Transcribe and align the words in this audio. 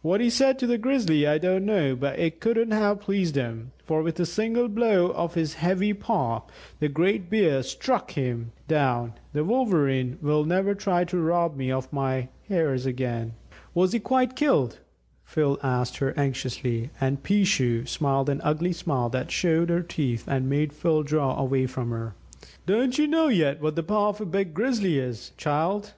What 0.00 0.22
he 0.22 0.30
said 0.30 0.58
to 0.60 0.66
the 0.66 0.78
Grizzly 0.78 1.26
I 1.26 1.36
don't 1.36 1.66
know, 1.66 1.94
but 1.94 2.18
it 2.18 2.40
couldn't 2.40 2.70
have 2.70 3.00
pleased 3.02 3.36
him, 3.36 3.72
for 3.84 4.02
with 4.02 4.18
a 4.18 4.24
single 4.24 4.68
blow 4.68 5.12
of 5.12 5.34
his 5.34 5.52
heavy 5.52 5.92
paw 5.92 6.44
the 6.78 6.88
great 6.88 7.28
Bear 7.28 7.62
struck 7.62 8.12
him 8.12 8.52
down. 8.68 9.12
That 9.34 9.44
Wolverene 9.44 10.16
will 10.22 10.46
never 10.46 10.74
try 10.74 11.04
to 11.04 11.20
rob 11.20 11.56
me 11.58 11.70
of 11.70 11.92
my 11.92 12.28
Hares 12.48 12.86
again!" 12.86 13.34
"Was 13.74 13.92
he 13.92 14.00
quite 14.00 14.34
killed?" 14.34 14.78
Phil 15.24 15.58
asked 15.62 15.98
her 15.98 16.14
anxiously, 16.18 16.88
and 16.98 17.22
"Peeshoo" 17.22 17.84
smiled 17.86 18.30
an 18.30 18.40
ugly 18.42 18.72
smile 18.72 19.10
that 19.10 19.30
showed 19.30 19.68
her 19.68 19.82
teeth 19.82 20.24
and 20.26 20.48
made 20.48 20.72
Phil 20.72 21.02
draw 21.02 21.38
away 21.38 21.66
from 21.66 21.90
her. 21.90 22.14
"Don't 22.64 22.96
you 22.98 23.06
know 23.06 23.28
yet 23.28 23.60
what 23.60 23.76
the 23.76 23.82
paw 23.82 24.08
of 24.08 24.22
a 24.22 24.24
big 24.24 24.54
Grizzly 24.54 24.98
is, 24.98 25.32
child? 25.36 25.92